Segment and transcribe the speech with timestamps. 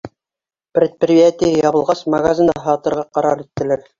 [0.77, 3.87] Предприятие ябылғас, магазинды һатырға ҡарар иттеләр.